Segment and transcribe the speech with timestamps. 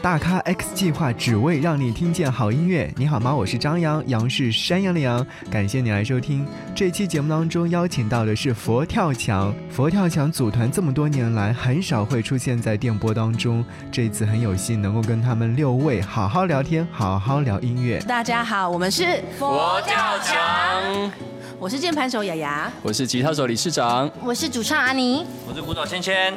[0.00, 2.88] 大咖 X 计划只为让你听见好音乐。
[2.96, 3.34] 你好吗？
[3.34, 5.26] 我是张扬，杨是山羊的羊。
[5.50, 9.52] 感谢你来收听这期节目当中邀请到的是佛跳墙。
[9.68, 13.64] 佛跳墙组团这么多年来，很少会出现在电波当中。
[13.90, 17.98] 这次很有幸能够跟他们六位好好聊天，好好聊音乐。
[18.00, 21.10] 大家好，我们是佛跳墙。
[21.58, 26.32] 我是键盘手雅雅，我是吉他手李市长，我是主唱阿尼，我是鼓手芊芊。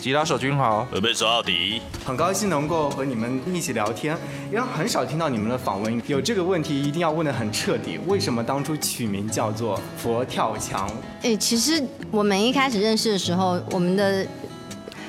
[0.00, 4.16] 吉他手君豪，贝贝手奥迪，很高兴能够和你们一起聊天，
[4.50, 6.02] 因为很少听到你们的访问。
[6.06, 10.90] 有这个问题一定要问的很彻底，为什么当初取名叫做佛跳墙？
[11.20, 14.26] 哎，其实我们一开始认识的时候，我们的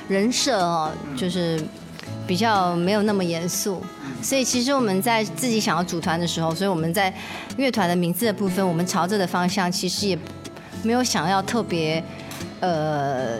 [0.08, 1.58] 人设哦，就是
[2.26, 3.82] 比较没有那么严肃，
[4.20, 7.10] 所以其实我们在自己想要组团的时候，所以我们在
[7.56, 10.18] 乐团的名字的部分，我们朝着的方向其实也
[10.82, 12.04] 没有想要特别，
[12.60, 13.38] 呃。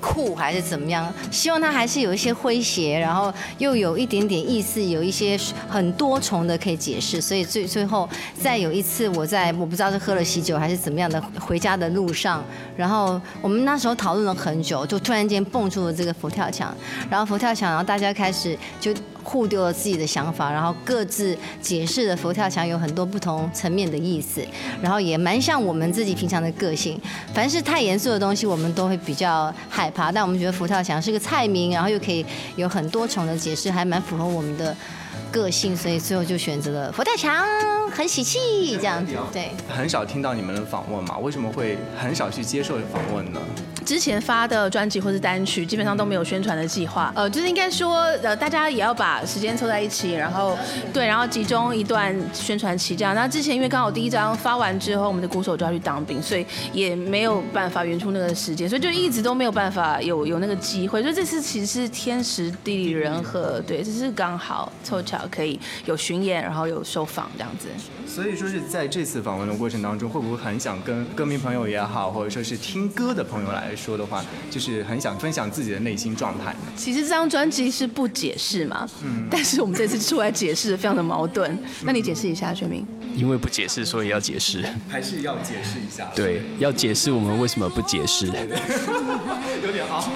[0.00, 1.12] 酷还是怎么样？
[1.30, 7.20] 希望它还是有一些诙谐，然后又有一点点意思，有一些很多重的可以解释。
[7.20, 8.08] 所以最最后
[8.40, 12.42] 再有一次，我在我不知道是喝了喜酒还是怎么样的回家的路上，
[12.76, 16.74] 然后我们那时候讨论了很久，就突然间蹦出了这个佛跳墙，
[17.08, 18.94] 然后佛跳墙，然后大家开始就。
[19.22, 24.42] 互丢了自己的想法，然后各自解释的佛跳墙有很多不同层面的意思，
[24.82, 27.00] 然后也蛮像我们自己平常的个性。
[27.34, 30.10] 凡是太严肃的东西，我们都会比较害怕。
[30.10, 32.24] 但我们觉得佛跳墙是个菜名，然后又可以
[32.56, 34.76] 有很多重的解释，还蛮符合我们的
[35.30, 37.44] 个性，所以最后就选择了佛跳墙，
[37.90, 39.14] 很喜气这样子。
[39.32, 41.18] 对，很少听到你们的访问嘛？
[41.18, 43.40] 为什么会很少去接受访问呢？
[43.84, 47.12] 之前发的专辑或是单曲，基本上都没有宣传的计划。
[47.14, 50.56] 呃，就是应该说，呃，大家也要把时间凑在一起，然后
[50.92, 53.14] 对，然后集中一段宣传期这样。
[53.14, 61.02] 那之前因为刚好第一张发完之后，我们的鼓手就要去当兵，所以也没有办法匀出那个时间，所以就一直都没有办法有有那个机会。
[61.02, 67.68] 所以这次其实是天时地利人和，对，这是刚好凑巧可以有巡演，然后有受访这样子。
[68.06, 76.54] 所以说是在这次访问的过程当中，会不会很想跟歌迷朋友也好，或者说是听歌的朋友来说的话，就是很想分享自己的内心状态？
[76.76, 81.58] 其实这张专辑是不解释嘛，嗯，但是我们这次出来解释非常的矛盾。
[81.82, 82.86] 那你解释一下，全明。
[83.14, 84.64] 因为不解释，所以要解释。
[84.88, 86.08] 还是要解释一下。
[86.14, 88.26] 对，要解释我们为什么不解释。
[88.28, 90.00] 有点好。
[90.00, 90.12] 佛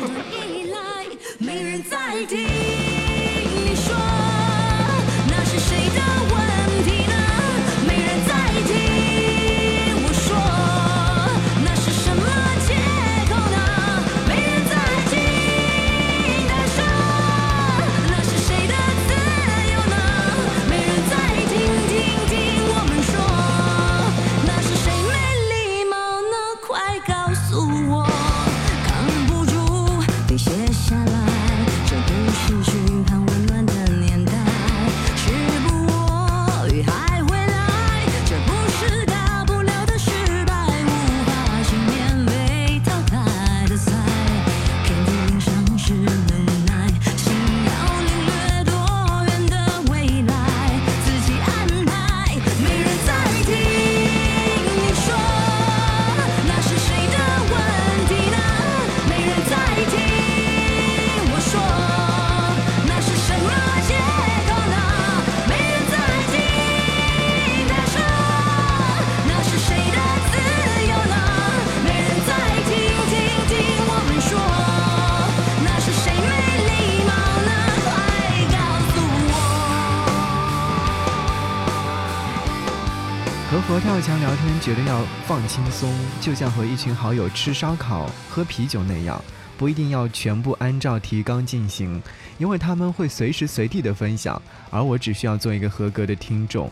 [85.26, 89.22] 放轻松，就像和一群好友吃烧烤、喝啤酒那样，
[89.56, 92.02] 不一定要全部按照提纲进行，
[92.38, 96.70] 因为他们会随时随地的分享，而我只需要做一个合格的听众。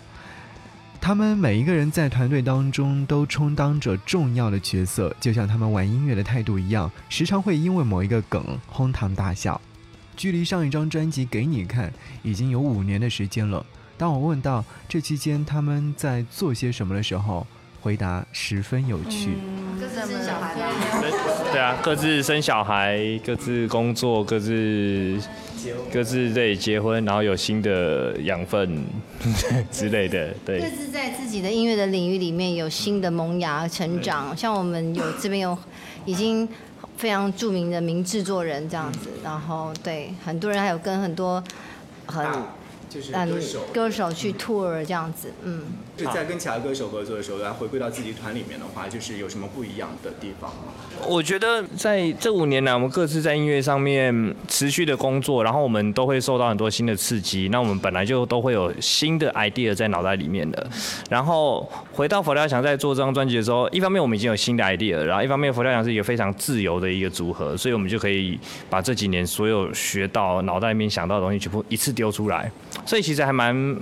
[1.00, 9.60] 他们每一个人在团队当中都充当着重要的角色，就像他们玩音乐的态度一样，时常会因为某一个梗哄堂大笑。
[10.16, 11.92] 距离上一张专辑给你看，
[12.22, 13.64] 已经有五年的时间了。
[13.98, 17.44] 当我问到这期间他们在做些什么的时候，
[17.82, 19.36] 回答十分有趣。
[19.80, 20.70] 各自生小孩吧。
[21.50, 22.96] 对啊，各自生小孩，
[23.26, 25.18] 各自工作，各自
[25.92, 28.84] 各自对结婚，然后有新的养分
[29.72, 30.70] 之类的，对各对。
[30.70, 35.58] 自在自己的音乐的领域里面有新的萌芽成长，像我们有这边有
[36.04, 36.48] 已经
[36.96, 41.42] 非常著名的名制作人这样子，然后对很多人还有跟很多
[42.06, 42.24] 很
[42.88, 43.42] 就是嗯
[43.74, 45.64] 歌手去 tour 这样子，嗯。
[45.96, 50.72] 就在跟其他歌手合作的时候，来回归到自己团里面的话，就是有什么不一样的地方吗？
[51.06, 57.48] 我觉得在这五年来，我们各自在音乐上面持续的工作，然后我们都会受到很多新的刺激。
[57.50, 60.66] 那我们本来就都会有新的 idea 在脑袋里面的。
[61.10, 68.38] 然后回到佛跳墙在做这张专辑的时候，一方面我们已经有新的 idea，然后一方面佛跳墙是一个非常自由的一个组合，所以我们就可以
[68.70, 72.50] 把这几年所有学到脑袋里面想到的东西全部一次丢出来。
[72.86, 73.76] 所以其实还蛮，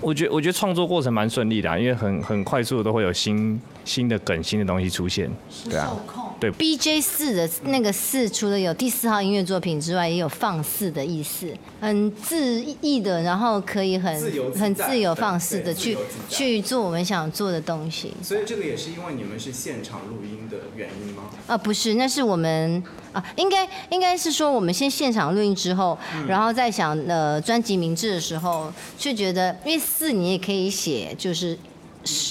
[0.00, 5.30] 我觉得我觉得创作过程蛮顺利的、啊，因为很很快速的都会有新新的梗、新的东西出现。
[5.68, 5.96] 对啊，
[6.40, 15.96] 对 BJ 四的那个四，除了有第四号音乐作品之外，也有放肆的意思，很恣意的，然后可以很自由自很自由放肆的去
[16.28, 18.14] 去做我们想做的东西。
[18.22, 21.24] 所以这个也是因为你们是现场录音的原因吗？
[21.46, 22.82] 啊，不是，那是我们
[23.18, 25.98] 啊，应该应该是说我们先现场录音之后，
[26.28, 31.58] 然后再想呃专辑名字的时候，就觉得因为四你也可以写就是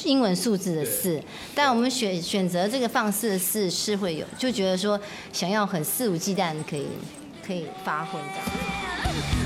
[0.06, 1.22] 英文数字的四，
[1.54, 5.00] 但我们选选择这个放肆的四是会有，就觉得说
[5.34, 6.88] 想要很肆无忌惮可以
[7.46, 9.37] 可以发挥这样。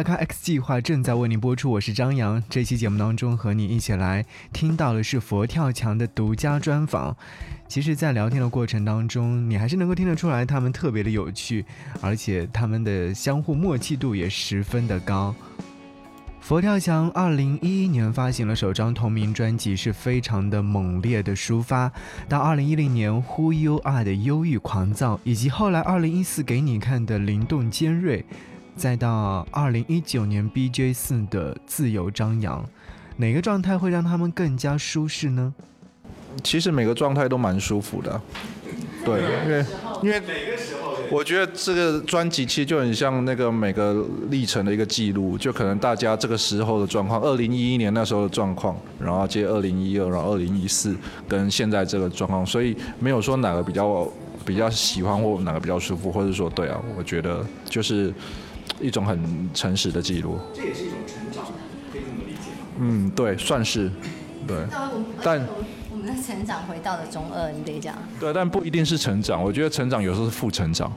[0.00, 2.42] 大咖 X 计划正在为您播出，我是张扬。
[2.48, 7.14] 这期节目当中和你一起来听到的是佛跳墙的独家专访。
[7.68, 11.66] 其实，在聊天的过程当中，你还是能够听得出来他们特别的有趣，
[12.00, 15.34] 而且他们的相互默契度也十分的高。
[16.40, 21.92] 佛跳墙二零一一年发行了首张同名专辑，是非常的猛烈的抒发。
[22.26, 28.24] 到二零一零年《Who You Are》的忧郁狂躁，以及后来二零一四给你看的灵动尖锐，
[28.76, 32.64] 再到二零一九年 BJ 四的自由张扬，
[33.16, 35.54] 哪个状态会让他们更加舒适呢？
[36.44, 38.20] 其实每个状态都蛮舒服的，
[39.04, 39.64] 对，因为
[40.02, 40.22] 因为
[41.10, 50.96] 我觉得这个专辑其实就很像那个每个历程的一个记录，就可能大家这个时候的状况，二零一一年那时候的状况，然后接二零一二，然后二零一四
[51.26, 54.08] 跟现在这个状况，所以没有说哪个比较
[54.46, 58.14] 比较喜欢或哪个比较舒服，或者说对啊，我觉得就是
[58.80, 60.38] 一种很诚实的记录。
[60.54, 61.44] 这也是一种成长，
[61.92, 62.68] 可以这么理解吗？
[62.78, 63.90] 嗯，对，算是，
[64.46, 64.64] 对，
[65.22, 65.46] 但
[65.90, 67.94] 我们的成长回到了中二，你得讲。
[68.18, 69.42] 对，但不一定是成长。
[69.42, 70.92] 我觉得成长有时候是负成长，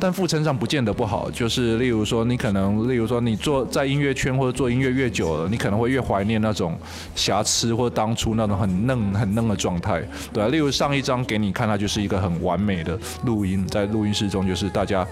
[0.00, 1.30] 但负成长不见得不好。
[1.30, 6.78] 就是例如说，你可能，例如说，你做在音乐圈或者做音乐越久了，你可能会越怀念那种
[7.14, 10.02] 瑕疵或者当初那种很嫩很嫩的状态。
[10.32, 15.06] 对啊，例如上一张给你看，它就是一个很完美的录音，在录音室中就是大家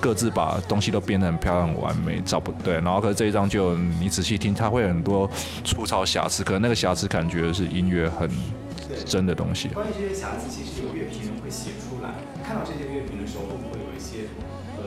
[0.00, 2.74] 各自把东西都变得很漂亮、很完美，找不对。
[2.74, 5.28] 然后可是这一张就你仔细听，它会很多
[5.64, 8.28] 粗糙瑕疵，可能那个瑕疵感觉是音乐很
[9.06, 9.68] 真的东西。
[9.68, 12.10] 关于这些瑕疵，其实有乐评人会写出来。
[12.44, 14.26] 看到这些乐评的时候，会不会有一些
[14.76, 14.82] 呃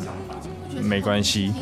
[0.00, 0.36] 想法？
[0.82, 1.52] 没关系。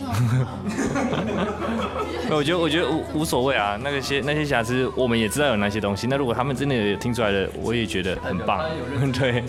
[2.31, 6.07] 我觉得我觉得无无所谓啊，那个些那些瑕疵，我们也知道有那些东西。
[6.07, 8.63] 那如果他们真的有听出来的，我也觉得很棒。
[9.19, 9.43] 对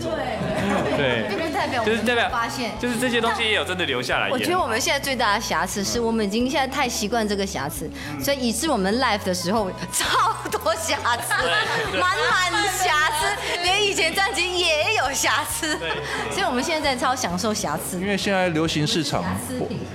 [0.96, 4.30] 对并不代表就是代表发现，就是这些东西也有真的留下来。
[4.30, 11.34] 我觉得我们现在最大的瑕疵是我们已经现在太习惯这个瑕疵，所以以致我们 live 的时候超多瑕疵，
[11.98, 15.76] 满满的瑕疵，连以前专辑也有瑕疵，
[16.30, 18.00] 所以我们现在超享受瑕疵。
[18.00, 18.06] 因。
[18.06, 19.22] 为现在流行市场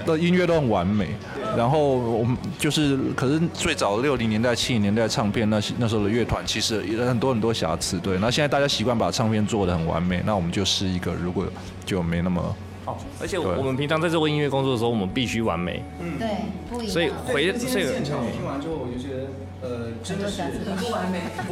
[0.06, 1.10] 的音乐都很完美，
[1.58, 7.98] 然后我们就是，可是最早六零年代、七零年代唱片那些那时候的乐团，其实也很多很多瑕疵。
[7.98, 11.46] 对，那现在大家习惯把唱片做的很完美，那我们就是一个如果
[11.86, 16.28] 就没那么哦，而且我们平常在做音乐工作的时候，我们必须完美，嗯对，
[16.70, 16.94] 不一样。
[16.94, 19.24] 所以回今所以现场听完之后，我就觉得
[19.62, 21.22] 呃，真的是很不完美。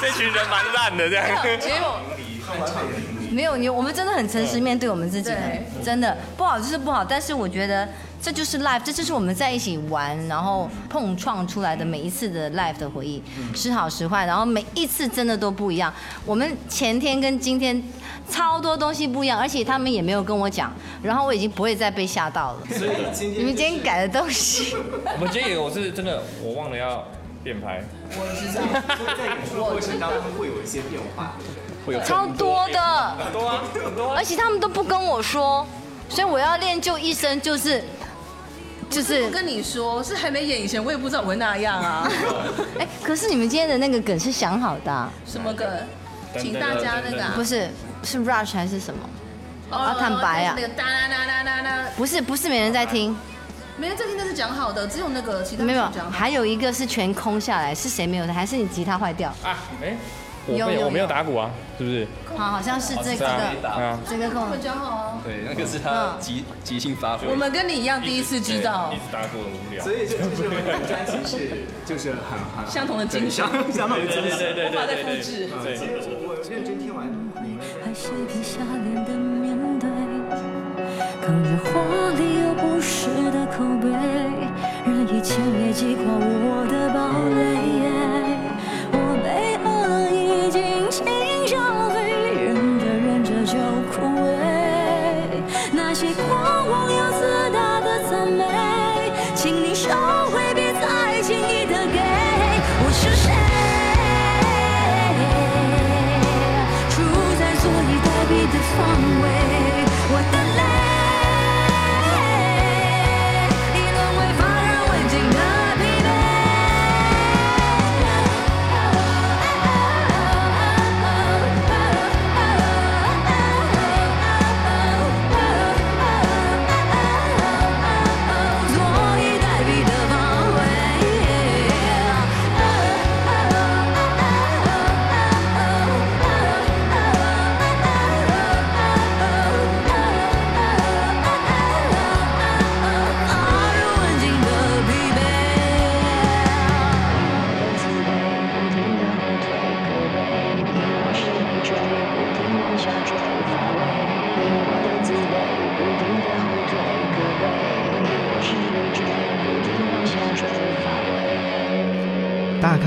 [0.00, 1.26] 这群人蛮烂的这样。
[1.60, 2.00] 其实我
[3.32, 5.32] 没有你，我们真的很诚实面对我们自己，
[5.82, 6.16] 真的。
[6.36, 7.88] 不好就是不好，但是我觉得
[8.24, 13.22] 这就是 life，这就是我们在一起玩，然后碰撞出来的每一次的 life 的回忆，
[13.54, 15.92] 时好时坏，然后每一次真的都不一样。
[16.24, 17.82] 我们前天跟今天
[18.30, 22.60] 超多东西不一样，而且他们也没有跟我讲，然后我已经不会再被吓到了。
[22.70, 24.74] 所以今天你们今天改的东西，
[25.12, 27.04] 我们今天有我是真的，我忘了要
[27.42, 27.84] 变拍。
[28.12, 28.62] 我知道，
[29.18, 31.36] 在演出的过程当中会有一些变化。
[32.06, 32.80] 超多的。
[33.22, 34.14] 很多啊，很多啊。
[34.16, 35.66] 而且他们都不跟我说，
[36.08, 37.84] 所以我要练就一生就是
[38.94, 42.08] 就是我跟你说，是还没演以前，我也不知道我会那样啊。
[42.78, 45.68] 哎，可是你们今天的那个梗是想好的啊、什么梗？
[46.38, 47.68] 请大家那个啊不是
[48.02, 49.08] 是 rush 还是什么？
[49.70, 53.16] 哦要坦白啊那个哒啦啦啦啦啦，不是不是没人在听，
[53.76, 56.10] 没人在听那是讲好的，只有那个其他没有，讲。
[56.10, 58.32] 还有一个是全空下来，是谁没有的？
[58.32, 59.30] 还是你吉他坏掉？
[59.42, 59.96] 啊，哎，
[60.46, 62.06] 我有有没有我没有有打鼓啊，是不是？
[62.36, 63.98] 好，好像是这个啊。
[64.08, 64.48] 这个空我。
[64.48, 65.18] 们讲好啊。
[65.24, 67.26] 对，那个是他即即兴发挥。
[67.28, 69.82] 我们跟你一样，第一次知道一直打鼓很无聊。
[69.82, 74.38] 所以这就是我们专辑是就是很很相同的精神，相同的精神。
[74.38, 75.48] 对对无法再复制。
[76.26, 77.08] 我认真听完
[77.40, 77.64] 你们的。
[77.84, 79.88] 还是低下脸的面对，
[81.24, 81.70] 抗日华
[82.18, 83.88] 丽又不实的口碑，
[84.84, 87.00] 任意千也击垮我的堡
[87.32, 88.03] 垒。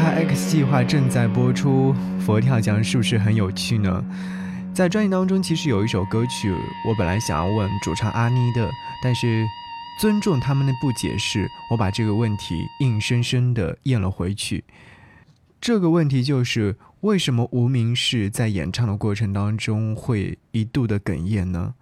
[0.10, 4.04] X 计划正在播出，佛跳墙是不是很有趣呢？
[4.74, 6.52] 在专辑当中，其实有一首歌曲，
[6.88, 8.70] 我本来想要问主唱阿妮的，
[9.04, 9.46] 但是
[10.00, 14.64] 尊重他们的不解释，我把这个问题硬生生的咽了回去。
[15.60, 21.74] 这个问题就是为什么无名氏在演唱的过程当中会一度的哽咽呢？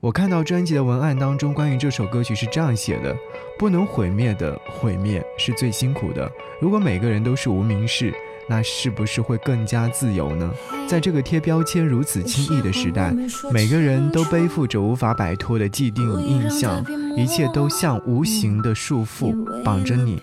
[0.00, 3.14] 我看到专辑的文案当中，关于这首歌曲是这样写的：
[3.58, 6.30] 不能毁灭的毁灭是最辛苦的。
[6.58, 8.10] 如果每个人都是无名氏，
[8.48, 10.50] 那是不是会更加自由呢？
[10.88, 13.14] 在这个贴标签如此轻易的时代，
[13.52, 16.82] 每个人都背负着无法摆脱的既定印象，
[17.14, 20.18] 一切都像无形的束缚绑着你。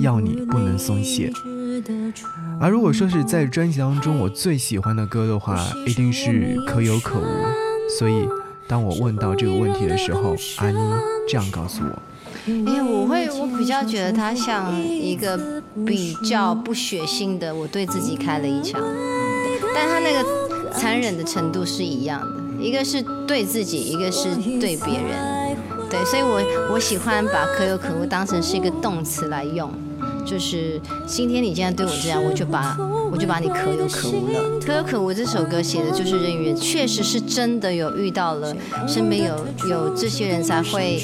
[0.00, 1.30] 要你不能松懈。
[2.60, 7.26] 而如果说是在专辑当中我最喜欢的歌的话，一定是可有可无。
[7.98, 8.26] 所以
[8.70, 10.78] 当我问到这个问题的时候，阿妮
[11.28, 11.98] 这样告诉我。
[12.46, 15.36] 因为我会，我比较觉得它像一个
[15.84, 18.80] 比较不血腥的，我对自己开了一枪，
[19.74, 24.28] 但他那个残忍的程度是一样的，一个是对自己，一个是
[24.60, 25.56] 对别人，
[25.90, 26.40] 对，所以我
[26.72, 29.68] 我喜欢把可有可无当成是一个动词来用，
[30.30, 32.76] 就是今天你既然对我这样，我就把
[33.10, 34.60] 我就把你可有可无了。
[34.64, 38.54] 可有可无这首歌写的就是人与人，确实是真的有遇到了，
[38.86, 41.02] 身边有有这些人才会。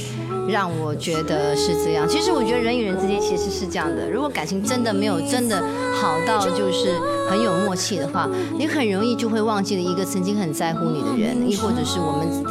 [0.49, 2.09] 让我觉得是这样。
[2.09, 4.09] 其实我觉得人与人之间其实是这样的。
[4.09, 5.61] 如果感情真的没有真的
[5.93, 6.97] 好到就是
[7.29, 12.45] 很有默契的话，你很容易就会忘记了一个曾经很在乎你的人，亦或者是我们，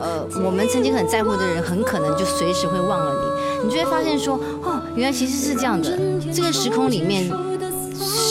[0.00, 3.68] 呃，我们曾经很在乎的人，很可能就随时会忘了你。
[3.68, 5.98] 你就会发现说，哦，原来其实是这样的。
[6.32, 7.30] 这个时空里面，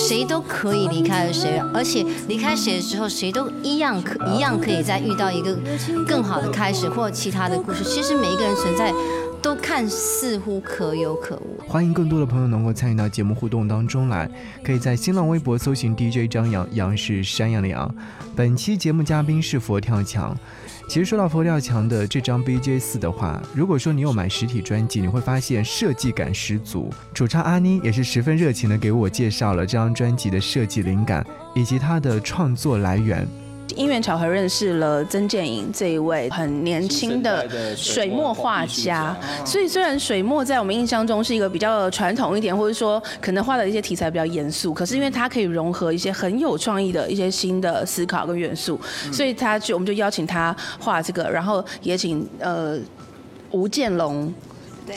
[0.07, 5.55] 谁都可以离开了谁，而且离开谁的时候，谁都一样可一样可以再遇到一个
[6.07, 7.84] 更好的开始或其他的故事。
[7.84, 8.91] 其实每一个人存在。
[9.41, 11.62] 都看似乎可有可无。
[11.67, 14.27] 欢迎更多的朋友能够参与到节目互动当中来，
[14.63, 17.95] 可以在新浪微博搜寻 DJ 张扬，杨是山羊的羊。
[18.36, 20.36] 本期节目嘉宾是佛跳墙。
[20.87, 26.89] 其实说到佛跳墙的这张 BJ 四的话，如果说你有买实体专辑，你会发现设计感十足。
[27.13, 33.27] 主唱阿妮也是十分热情的给我介绍了这张专辑的设计灵感以及它的创作来源。
[33.75, 39.15] 因缘巧合认识了曾建颖这一位很年轻的水墨画家，
[39.46, 48.79] 所以虽然水墨在我们印象中是一个比较传统一点，或者说可能画的一些题材比较严肃，可是因为它可以融合一些很有创意的一些新的思考跟元素，
[49.12, 52.79] 所以他就我们就邀请他画这个，然后也请呃
[53.51, 54.34] 吴建龙。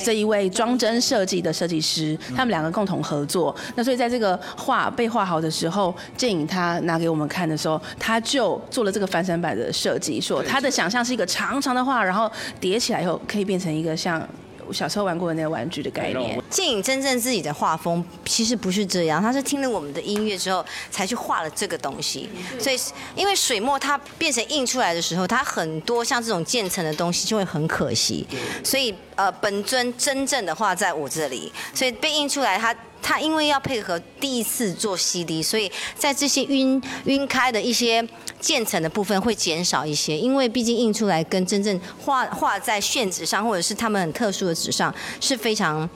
[0.05, 3.55] 这一位装帧设计的设计师，他们两个共同合作。
[3.75, 12.31] 那所以在这个画被画好的时候，建颖他拿给我们看的时候，他就做了这个翻身版的设计，说他的想象是一个长长的画，然后
[12.61, 14.27] 叠起来以后可以变成一个像。
[14.71, 16.39] 小时候玩过的那个玩具的概念。
[16.51, 22.29] 静影真正自己的画风其实不是这样，他是听了我们的音乐之后才去画了这个东西。
[22.61, 22.77] 所以，
[23.17, 28.27] 因为水墨它变成印出来的时候，它很多像这种渐层的东西就会很可惜。
[28.63, 32.75] 所以，呃，本尊真正的画在我这里，所以被印出来他。
[33.01, 38.07] 他因为要配合第一次做 CD，所以在这些晕晕开的一些
[38.41, 45.89] 渐层的部分会减少一些，因为毕竟印出来跟真正画画在宣纸上或者是他们很特殊的纸上是非常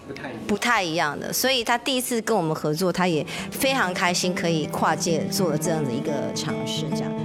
[0.47, 7.22] 不太一样的，所以他第一次跟我们合作，他也非常开心可以跨界做了这样的一个尝试，这样。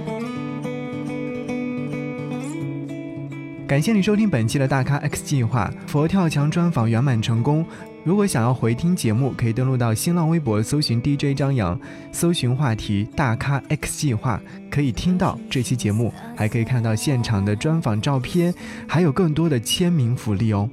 [3.68, 7.62] 感谢你收听本期的大咖 X 计划，佛跳墙专访圆满成功。
[8.02, 11.78] 如果想要回听节目，可以登录到新浪微博搜寻 DJ 张扬，
[12.10, 14.40] 搜寻话题“大咖 X 计划”，
[14.72, 18.54] 可以听到这期节目，还可以看到现场的专访照片，
[18.86, 20.66] 还有更多的签名福利哦。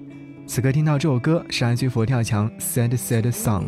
[0.48, 3.64] 此刻听到这首歌是来自佛跳墙《Sad Sad Song》。